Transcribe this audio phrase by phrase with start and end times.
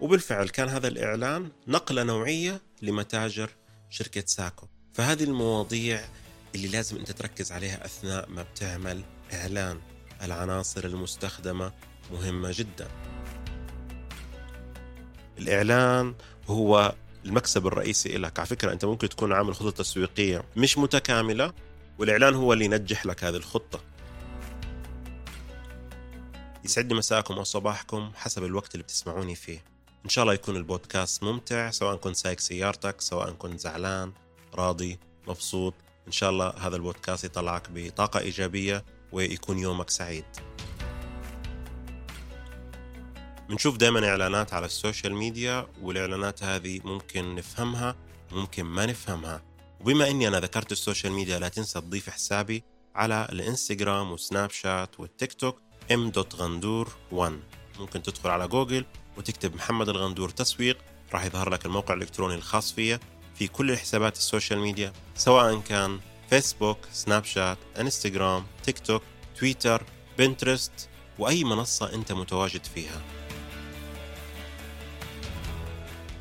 [0.00, 3.50] وبالفعل كان هذا الإعلان نقلة نوعية لمتاجر
[3.90, 4.66] شركة ساكو.
[4.92, 6.00] فهذه المواضيع
[6.54, 9.02] اللي لازم أنت تركز عليها أثناء ما بتعمل
[9.32, 9.80] إعلان.
[10.22, 11.72] العناصر المستخدمة
[12.12, 12.88] مهمة جدا.
[15.38, 16.14] الإعلان
[16.46, 21.52] هو المكسب الرئيسي لك على فكرة أنت ممكن تكون عامل خطة تسويقية مش متكاملة
[21.98, 23.80] والإعلان هو اللي ينجح لك هذه الخطة.
[26.64, 29.69] يسعدني مساءكم أو صباحكم حسب الوقت اللي بتسمعوني فيه.
[30.04, 34.12] إن شاء الله يكون البودكاست ممتع سواء كنت سايق سيارتك سواء كنت زعلان
[34.54, 35.74] راضي مبسوط.
[36.06, 40.24] إن شاء الله هذا البودكاست يطلعك بطاقة إيجابية ويكون يومك سعيد.
[43.48, 47.96] بنشوف دائما إعلانات على ال social media والإعلانات هذه ممكن نفهمها
[48.32, 49.42] ممكن ما نفهمها.
[49.80, 55.00] وبما أني أنا ذكرت ال social media لا تنسى تضيف حسابي على الإنستغرام وسناب شات
[55.00, 55.58] والتيك توك
[55.90, 57.32] m.ghandour1
[57.80, 58.84] ممكن تدخل على جوجل
[59.20, 60.78] وتكتب محمد الغندور تسويق
[61.12, 63.00] راح يظهر لك الموقع الإلكتروني الخاص فيه
[63.34, 69.02] في كل الحسابات ال social media سواء كان فيسبوك سناب شات إنستغرام تيك توك
[69.38, 69.84] تويتر
[70.18, 73.02] بنترست وأي منصة أنت متواجد فيها.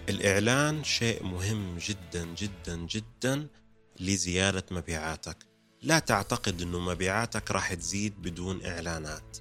[0.09, 3.47] الإعلان شيء مهم جدا جدا جدا
[3.99, 5.37] لزيادة مبيعاتك.
[5.81, 9.37] لا تعتقد أنه مبيعاتك راح تزيد بدون إعلانات.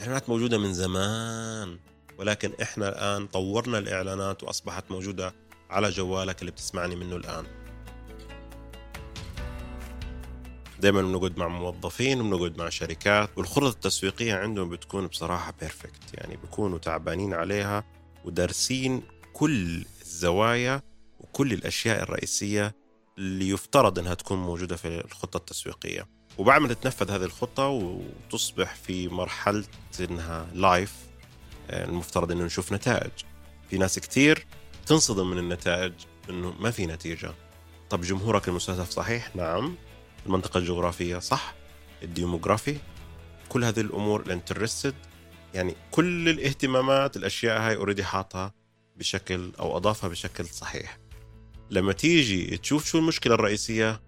[0.00, 1.78] إعلانات موجودة من زمان.
[2.18, 5.34] ولكن إحنا الآن طورنا الإعلانات وأصبحت موجودة
[5.70, 7.44] على جوالك اللي بتسمعني منه الآن.
[10.80, 16.78] دائما بنقعد مع موظفين وبنقعد مع شركات والخطط التسويقية عندهم بتكون بصراحة بيرفكت يعني بيكونوا
[16.78, 17.84] تعبانين عليها
[18.24, 20.82] ودارسين كل الزوايا
[21.20, 22.74] وكل الأشياء الرئيسية
[23.18, 26.06] اللي يفترض أنها تكون موجودة في الخطة التسويقية.
[26.38, 29.64] وبعد تتنفذ هذه الخطة وتصبح في مرحلة
[30.00, 31.05] أنها live
[31.70, 33.10] المفترض أنه نشوف نتائج.
[33.70, 34.46] في ناس كتير
[34.86, 35.92] تنصدم من النتائج
[36.30, 37.34] أنه ما في نتيجة.
[37.90, 39.74] طب جمهورك المستهدف صحيح؟ نعم.
[40.26, 41.54] المنطقة الجغرافية صح.
[42.02, 42.76] الديموغرافي.
[43.48, 44.94] كل هذه الأمور ال interested
[45.54, 48.52] يعني كل الاهتمامات الأشياء هاي اوريدي حاطها
[48.96, 50.98] بشكل أو أضافها بشكل صحيح.
[51.70, 54.00] لما تيجي تشوف شو المشكلة الرئيسية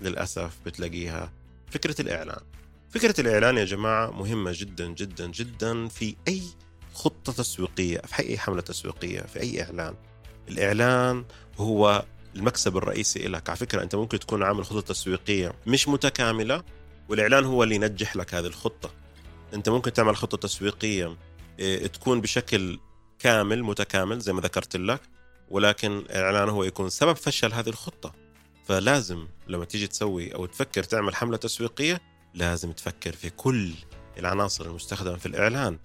[0.00, 1.32] للأسف بتلاقيها
[1.70, 2.40] فكرة الإعلان.
[2.90, 6.42] فكرة الإعلان يا جماعة مهمة جدا جدا جدا في أي
[6.94, 9.94] خطة تسويقية في أي حملة تسويقية في أي إعلان.
[10.48, 11.24] الإعلان
[11.58, 12.04] هو
[12.36, 13.48] المكسب الرئيسي لك.
[13.48, 16.62] على فكرة أنت ممكن تكون عامل خطة تسويقية مش متكاملة
[17.08, 18.90] والإعلان هو اللي ينجح لك هذه الخطة.
[19.54, 21.16] أنت ممكن تعمل خطة تسويقية
[21.58, 22.78] إيه، تكون بشكل
[23.18, 25.00] كامل متكامل زي ما ذكرت لك
[25.50, 28.14] ولكن الإعلان هو يكون سبب فشل هذه الخطة.
[28.64, 32.00] فلازم لما تيجي تسوي أو تفكر تعمل حملة تسويقية
[32.34, 33.72] لازم تفكر في كل
[34.18, 35.78] العناصر المستخدمة في الإعلان.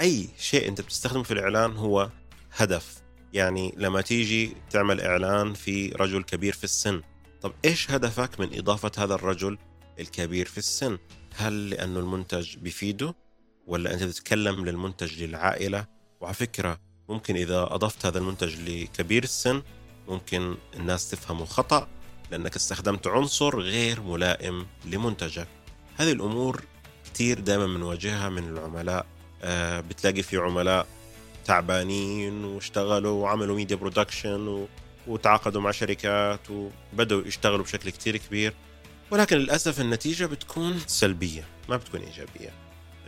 [0.00, 2.10] أي شيء أنت بتستخدمه في الإعلان هو
[2.56, 3.02] هدف.
[3.32, 7.02] يعني لما تيجي تعمل إعلان في رجل كبير في السن.
[7.42, 9.58] طب إيش هدفك من إضافة هذا الرجل
[10.00, 10.98] الكبير في السن؟
[11.34, 13.14] هل لأنه المنتج بيفيده
[13.66, 15.86] ولا أنت تتكلم للمنتج للعائلة؟
[16.20, 19.62] وعلى فكرة ممكن إذا أضفت هذا المنتج لكبير السن
[20.08, 21.88] ممكن الناس تفهمه خطأ
[22.30, 25.48] لأنك استخدمت عنصر غير ملائم لمنتجك.
[25.96, 26.62] هذه الأمور
[27.04, 29.15] كتير دائما بنواجهها من العملاء آه
[29.80, 30.86] بتلاقي في عملاء
[31.44, 34.66] تعبانين واشتغلوا وعملوا media production
[35.06, 38.54] وتعاقدوا مع شركات وبدأوا يشتغلوا بشكل كتير كبير.
[39.10, 42.50] ولكن للأسف النتيجة بتكون سلبية ما بتكون إيجابية.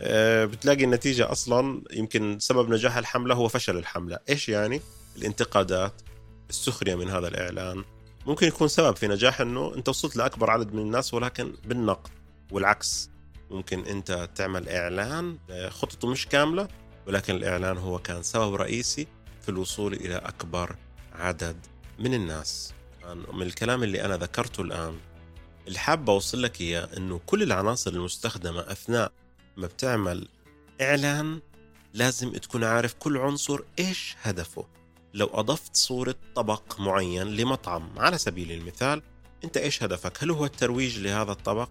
[0.01, 4.19] آه، بتلاقي النتيجة أصلا يمكن سبب نجاح الحملة هو فشل الحملة.
[4.29, 4.81] إيش يعني؟
[5.17, 6.01] الانتقادات
[6.49, 7.83] السخرية من هذا الإعلان.
[8.25, 12.11] ممكن يكون سبب في نجاح أنه أنت وصلت لأكبر عدد من الناس ولكن بالنقد
[12.51, 13.09] والعكس.
[13.51, 16.67] ممكن أنت تعمل إعلان آه، خطته مش كاملة
[17.07, 19.07] ولكن الإعلان هو كان سبب رئيسي
[19.41, 20.75] في الوصول إلى أكبر
[21.13, 21.57] عدد
[21.99, 22.73] من الناس
[23.33, 24.97] من الكلام اللي أنا ذكرته الآن
[25.67, 29.11] اللي حابة أوصل لك إياه أنه كل العناصر المستخدمة أثناء
[29.57, 30.27] ما بتعمل
[30.81, 31.39] إعلان
[31.93, 34.65] لازم تكون عارف كل عنصر إيش هدفه
[35.13, 39.01] لو أضفت صورة طبق معين لمطعم على سبيل المثال
[39.43, 41.69] أنت إيش هدفك؟ هل هو الترويج لهذا الطبق؟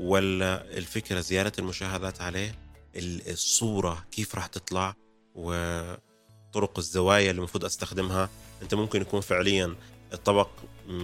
[0.00, 2.54] ولا الفكرة زيادة المشاهدات عليه؟
[2.96, 4.94] الصورة كيف راح تطلع؟
[5.34, 8.28] وطرق الزوايا اللي المفروض أستخدمها
[8.62, 9.74] أنت ممكن يكون فعليا
[10.12, 10.48] الطبق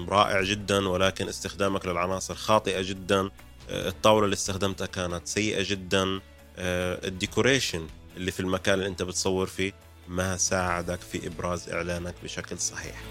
[0.09, 3.31] رائع جدا ولكن استخدامك للعناصر خاطئة جدا
[3.71, 6.21] الطاولة اللي استخدمتها كانت سيئة جدا
[6.59, 9.73] آه، الديكوريشن اللي في المكان اللي أنت بتصور فيه
[10.09, 13.03] ما ساعدك في إبراز إعلانك بشكل صحيح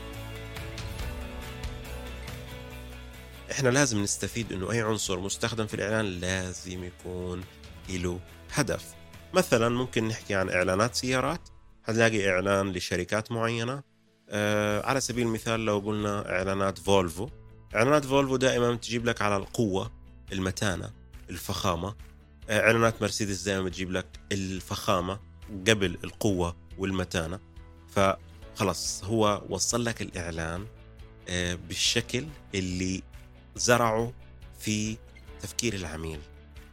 [3.56, 7.44] إحنا لازم نستفيد إنه أي عنصر مستخدم في الإعلان لازم يكون
[7.90, 8.20] له
[8.54, 8.94] هدف.
[9.34, 11.50] مثلا ممكن نحكي عن إعلانات سيارات.
[11.84, 13.84] حتلاقي إعلان لشركات معينة.
[14.30, 17.30] آه على سبيل المثال لو قلنا إعلانات فولفو.
[17.76, 19.92] إعلانات فولفو دائما تجيب لك على القوة
[20.32, 20.94] المتانة
[21.30, 21.96] الفخامة.
[22.50, 25.20] آه، إعلانات مرسيدس دائما بتجيب لك الفخامة
[25.68, 27.40] قبل القوة والمتانة.
[27.90, 30.66] فخلص هو وصل لك الإعلان
[31.30, 32.26] آه، بالشكل
[32.56, 33.04] اللي
[33.56, 34.14] زرعه
[34.60, 34.98] في
[35.42, 36.20] تفكير العميل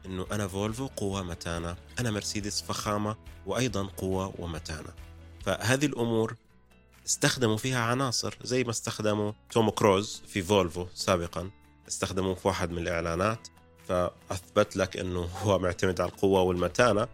[0.06, 4.92] إنه أنا فولفو قوة متانه أنا مرسيدس فخامة وأيضا قوة ومتانه
[5.44, 6.36] فهذه الأمور
[7.06, 11.50] استخدموا فيها عناصر زي ما استخدموا توم كروز في فولفو سابقا
[11.88, 13.48] استخدموه في واحد من الإعلانات.
[13.88, 17.08] فأثبت لك إنه هو معتمد على القوة والمتانة.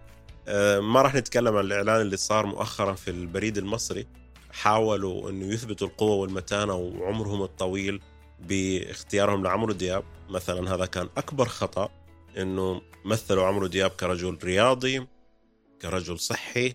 [0.49, 4.07] آه، ما راح نتكلم عن الإعلان اللي صار مؤخرا في البريد المصري.
[4.53, 8.01] حاولوا إنه يثبتوا القوة والمتانة وعمرهم الطويل.
[8.41, 10.05] باختيارهم لعمرو دياب.
[10.31, 11.91] مثلا هذا كان أكبر خطأ
[12.39, 15.07] إنه مثلوا عمرو دياب كرجل رياضي
[15.83, 16.75] كرجل صحي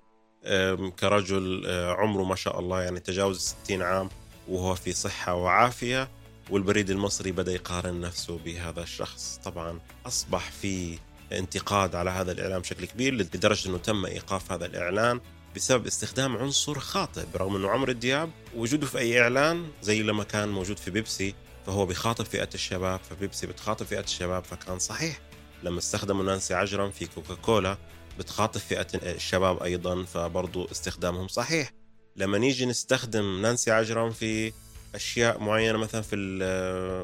[0.99, 4.09] كرجل آه، عمره ما شاء الله يعني تجاوز الستين عام
[4.47, 6.09] وهو في صحة وعافية
[6.49, 9.39] والبريد المصري بدأ يقارن نفسه بهذا الشخص.
[9.45, 10.97] طبعا أصبح في
[11.31, 15.19] انتقاد على هذا الإعلان بشكل كبير لدرجة أنه تم إيقاف هذا الإعلان
[15.55, 20.49] بسبب استخدام عنصر خاطئ برغم أنه عمرو دياب وجوده في أي إعلان زي لما كان
[20.49, 25.19] موجود في بيبسي فهو بيخاطب فئة الشباب فبيبسي بتخاطب فئة الشباب فكان صحيح.
[25.63, 27.77] لما استخدموا نانسي عجرم في كوكاكولا
[28.19, 31.71] بتخاطب فئة الشباب أيضا فبرضو استخدامهم صحيح.
[32.15, 34.53] لما نيجي نستخدم نانسي عجرم في
[34.95, 36.15] أشياء معينة مثلا في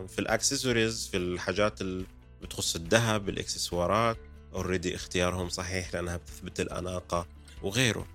[0.07, 2.05] في الأكسسوارز في الحاجات اللي
[2.41, 4.17] بتخص الذهب الإكسسوارات
[4.53, 7.27] already اختيارهم صحيح لأنها بتثبت الأناقة
[7.62, 8.07] وغيره.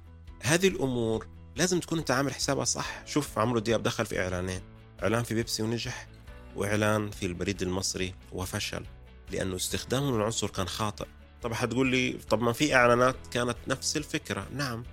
[0.42, 1.26] هذه الأمور
[1.56, 3.06] لازم تكون أنت عامل حسابها صح.
[3.06, 4.60] شوف عمرو دياب دخل في إعلانين
[5.02, 6.13] إعلان في بيبسي ونجح.
[6.56, 8.84] وإعلان في البريد المصري وفشل
[9.30, 11.06] لأنه استخدامه للعنصر كان خاطئ.
[11.42, 14.46] طب حتقول لي طب ما في إعلانات كانت نفس الفكرة.
[14.54, 14.84] نعم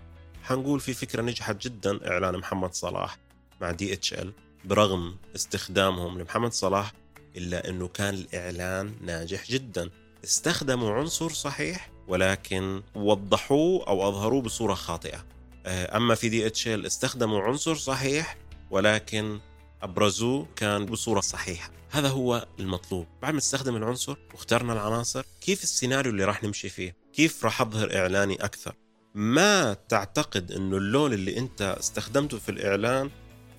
[0.43, 3.17] حنقول في فكرة نجحت جدا إعلان محمد صلاح
[3.61, 4.33] مع DHL
[4.65, 6.93] برغم استخدامهم لمحمد صلاح
[7.37, 9.89] إلا إنه كان الإعلان ناجح جدا.
[10.23, 15.25] استخدموا عنصر صحيح ولكن وضحوه أو أظهروه بصورة خاطئة.
[15.65, 18.37] آه، أما في دي إتش إل استخدموا عنصر صحيح
[18.71, 19.39] ولكن
[19.81, 21.71] ابرزوه كان بصورة صحيحة.
[21.91, 23.07] هذا هو المطلوب.
[23.21, 27.95] بعد ما استخدم العنصر واخترنا العناصر كيف السيناريو اللي راح نمشي فيه؟ كيف راح أظهر
[27.95, 28.75] إعلاني أكثر؟
[29.15, 33.09] ما تعتقد إنه اللون اللي أنت استخدمته في الإعلان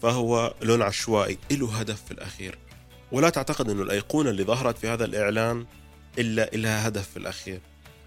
[0.02, 2.58] فهو لون عشوائي له هدف في الأخير.
[3.12, 5.66] ولا تعتقد إنه الأيقونة اللي ظهرت في هذا الإعلان
[6.18, 7.60] إلا لها هدف في الأخير.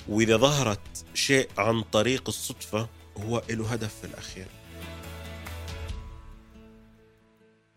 [0.08, 4.48] وإذا ظهرت شيء عن طريق الصدفة هو له هدف في الأخير.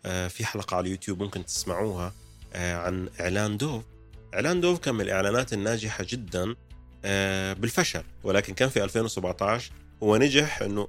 [0.03, 2.13] في حلقة على اليوتيوب ممكن تسمعوها
[2.53, 3.83] آه، عن إعلان دوف.
[4.33, 6.55] إعلان دوف كان من الإعلانات الناجحة جدا
[7.05, 9.71] آه، بالفشل ولكن كان في 2017
[10.03, 10.87] هو نجح إنه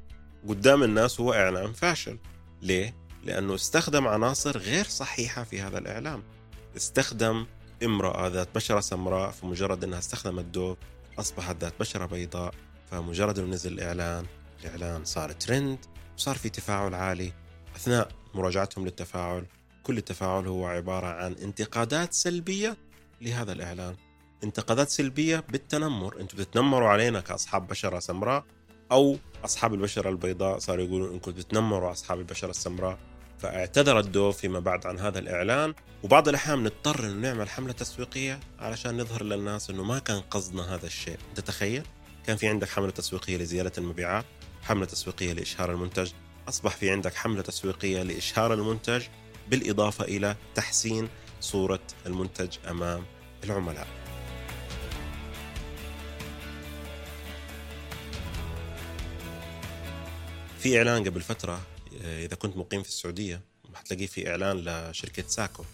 [0.48, 2.18] قدام الناس هو إعلان فاشل.
[2.62, 6.22] ليه؟ لأنه استخدم عناصر غير صحيحة في هذا الإعلان.
[6.76, 7.46] استخدم
[7.84, 10.78] امرأة ذات بشرة سمراء فمجرد إنها استخدمت دوف
[11.18, 12.54] أصبحت ذات بشرة بيضاء
[12.90, 14.26] فمجرد إنه نزل الإعلان
[14.60, 15.78] الإعلان صار ترند
[16.18, 17.32] وصار في تفاعل عالي
[17.76, 19.46] أثناء مراجعتهم للتفاعل.
[19.82, 22.76] كل التفاعل هو عبارة عن انتقادات سلبية
[23.20, 23.96] لهذا الإعلان.
[24.44, 26.20] انتقادات سلبية بالتنمر.
[26.20, 28.44] أنتم بتتنمروا علينا كأصحاب بشرة سمراء
[28.92, 32.98] أو أصحاب البشرة البيضاء صاروا يقولون أنكم بتتنمروا أصحاب البشرة السمراء.
[33.38, 35.74] فاعتذر الدو فيما بعد عن هذا الإعلان.
[36.02, 40.86] وبعض الأحيان نضطر أن نعمل حملة تسويقية علشان نظهر للناس أنه ما كان قصدنا هذا
[40.86, 41.16] الشيء.
[41.30, 41.82] أنت تخيل؟
[42.26, 44.24] كان في عندك حملة تسويقية لزيادة المبيعات
[44.62, 46.10] حملة تسويقية لإشهار المنتج
[46.50, 49.02] أصبح في عندك حملة تسويقية لإشهار المنتج
[49.48, 51.08] بالإضافة إلى تحسين
[51.40, 53.04] صورة المنتج أمام
[53.44, 53.86] العملاء.
[60.58, 61.60] في إعلان قبل فترة
[62.02, 63.40] آه، إذا كنت مقيم في السعودية
[63.74, 65.64] حتلاقيه في إعلان لشركة ساكو.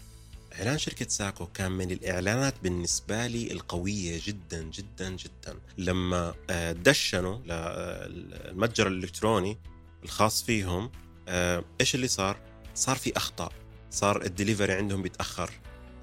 [0.59, 5.59] إعلان شركة ساكو كان من الإعلانات بالنسبة لي القوية جدا جدا جدا.
[5.77, 9.57] لما آه، دشنوا المتجر الإلكتروني
[10.03, 10.91] الخاص فيهم
[11.27, 12.37] آه، إيش اللي صار؟
[12.75, 13.51] صار في أخطاء
[13.89, 15.49] صار الدليفري عندهم بيتاخر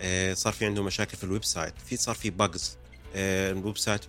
[0.01, 2.79] آه، صار في عندهم مشاكل في ال website في صار في bugs
[3.17, 4.01] ال website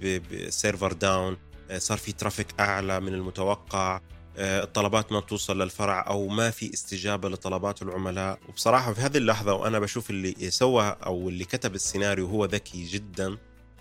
[0.49, 1.37] server down
[1.77, 4.01] صار في traffic أعلى من المتوقع
[4.37, 9.53] آه، الطلبات ما بتوصل للفرع أو ما في استجابة لطلبات العملاء وبصراحة في هذه اللحظة
[9.53, 13.37] وأنا بشوف اللي سوى أو اللي كتب السيناريو هو ذكي جدا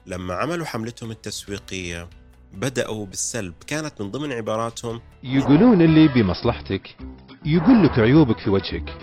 [0.07, 2.09] لما عملوا حملتهم التسويقية
[2.57, 3.55] بدأوا بالسلب.
[3.67, 6.97] كانت من ضمن عباراتهم يقولون اللي بمصلحتك
[7.45, 8.95] يقول لك عيوبك في وجهك.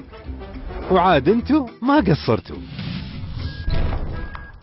[0.91, 2.57] وعاد انتو ما قصرتوا.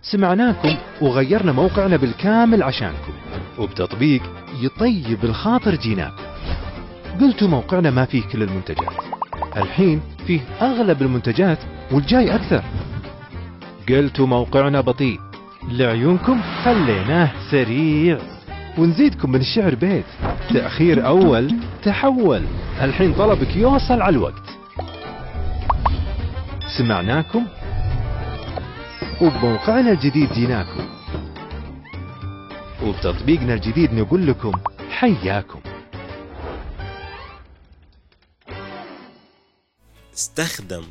[0.02, 3.12] سمعناكم وغيرنا موقعنا بالكامل عشانكم.
[3.59, 4.23] وبتطبيق
[4.61, 6.23] يطيب الخاطر جيناكم.
[7.21, 8.92] قلتوا موقعنا ما فيه كل المنتجات.
[9.57, 11.59] الحين فيه أغلب المنتجات
[11.92, 12.64] والجاي أكثر.
[13.88, 15.21] قلتوا موقعنا بطيء.
[15.71, 18.38] لعيونكم خليناه سريع.
[18.78, 20.04] ونزيدكم من الشعر بيت.
[20.54, 22.47] تأخير أول تحول.
[22.80, 24.42] الحين طلبك يوصل على الوقت.
[26.78, 27.47] سمعناكم؟
[29.23, 30.88] وبموقعنا الجديد جيناكم
[32.82, 34.52] وبتطبيقنا الجديد نقول لكم
[34.90, 35.61] حياكم.
[40.14, 40.82] استخدم.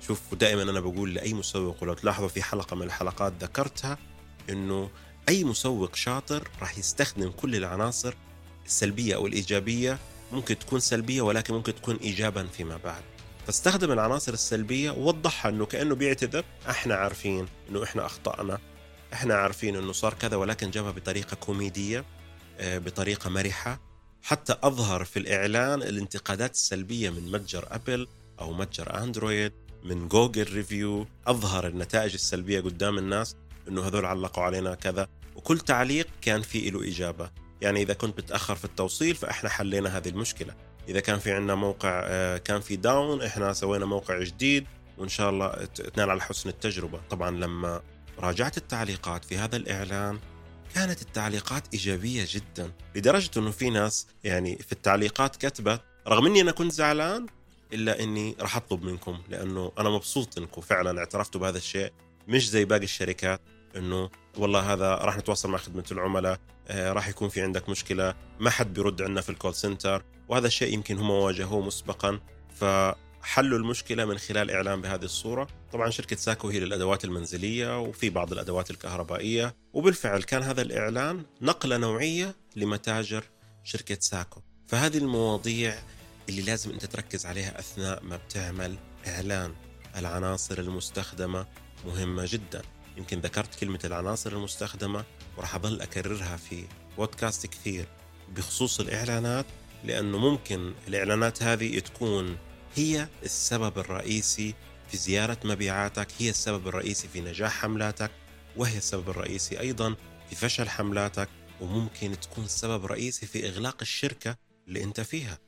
[0.00, 3.98] شوف دائما أنا بقول لأي مسوق ولو تلاحظوا في حلقة من الحلقات ذكرتها
[4.50, 4.90] إنه
[5.28, 8.14] أي مسوق شاطر راح يستخدم كل العناصر
[8.66, 9.98] السلبية أو الإيجابية.
[10.32, 13.02] ممكن تكون سلبية ولكن ممكن تكون ايجابا فيما بعد.
[13.46, 16.44] فاستخدم العناصر السلبية ووضحها إنه كأنه بيعتذر.
[16.70, 18.58] إحنا عارفين إنه إحنا أخطأنا.
[19.12, 22.04] إحنا عارفين إنه صار كذا ولكن جابها بطريقة كوميدية
[22.58, 23.80] آه، بطريقة مرحة.
[24.22, 28.08] حتى أظهر في الإعلان الانتقادات السلبية من متجر أبل
[28.40, 29.52] أو متجر أندرويد
[29.84, 31.06] من Google review.
[31.26, 33.36] أظهر النتائج السلبية قدام الناس.
[33.68, 35.08] إنه هذول علقوا علينا كذا.
[35.36, 37.30] وكل تعليق كان في له إجابة.
[37.60, 40.54] يعني إذا كنت بتاخر في التوصيل فإحنا حلينا هذه المشكلة.
[40.88, 44.66] إذا كان في عندنا موقع آه، كان في down إحنا سوينا موقع جديد.
[44.98, 47.00] وإن شاء الله تنال على حسن التجربة.
[47.10, 47.82] طبعا لما
[48.18, 50.18] راجعت التعليقات في هذا الإعلان
[50.74, 52.72] كانت التعليقات إيجابية جدا.
[52.94, 57.26] لدرجة إنه في ناس يعني في التعليقات كتبت رغم إني أنا كنت زعلان
[57.72, 61.92] إلا إني راح أطلب منكم لأنه أنا مبسوط إنكم فعلا اعترفتوا بهذا الشيء.
[62.32, 63.40] مش زي باقي الشركات
[63.76, 68.50] إنه والله هذا راح نتواصل مع خدمة العملاء آه راح يكون في عندك مشكلة ما
[68.50, 72.20] حد بيرد عندنا في ال call center وهذا الشيء يمكن هم واجهوه مسبقا.
[72.54, 75.48] فحلوا المشكلة من خلال إعلان بهذه الصورة.
[75.72, 79.54] طبعا شركة ساكو هي للأدوات المنزلية وفي بعض الأدوات الكهربائية.
[79.72, 83.24] وبالفعل كان هذا الإعلان نقلة نوعية لمتاجر
[83.64, 84.40] شركة ساكو.
[84.68, 85.74] فهذه المواضيع
[86.28, 89.54] اللي لازم أنت تركز عليها أثناء ما بتعمل إعلان.
[89.96, 91.46] العناصر المستخدمة
[91.86, 92.62] مهمة جدا.
[92.96, 95.04] يمكن ذكرت كلمة العناصر المستخدمة
[95.36, 96.64] وراح اظل أكررها في
[96.98, 97.86] بودكاست كثير
[98.36, 99.46] بخصوص الإعلانات
[99.84, 102.36] لأنه ممكن الإعلانات هذه تكون
[102.74, 104.54] هي السبب الرئيسي
[104.88, 108.10] في زيارة مبيعاتك هي السبب الرئيسي في نجاح حملاتك
[108.56, 109.94] وهي السبب الرئيسي أيضا
[110.30, 111.28] في فشل حملاتك
[111.60, 114.36] وممكن تكون سبب رئيسي في إغلاق الشركة
[114.68, 115.38] اللي أنت فيها.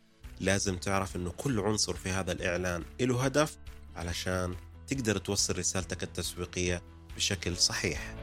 [0.40, 3.56] لازم تعرف إنه كل عنصر في هذا الإعلان له هدف
[3.96, 4.54] علشان
[4.86, 6.82] تقدر توصل رسالتك التسويقية
[7.16, 8.14] بشكل صحيح.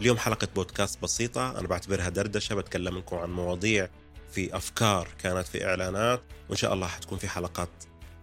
[0.00, 3.88] اليوم حلقة بودكاست بسيطة أنا بعتبرها دردشة بتكلم لكم عن مواضيع
[4.32, 7.68] في أفكار كانت في إعلانات وإن شاء الله حتكون في حلقات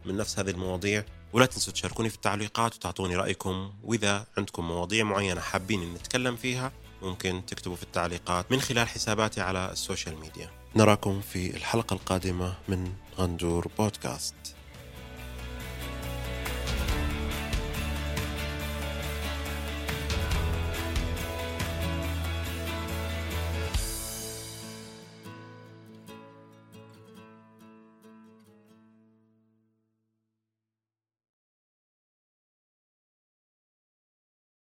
[0.06, 1.06] من نفس هذه المواضيع.
[1.34, 7.42] ولا تنسوا تشاركوني في التعليقات وتعطوني رأيكم وإذا عندكم مواضيع معينة حابين نتكلم فيها ممكن
[7.48, 10.50] تكتبوا في التعليقات من خلال حساباتي على السوشيال ميديا.
[10.76, 14.36] نراكم في الحلقة القادمة من غندور بودكاست.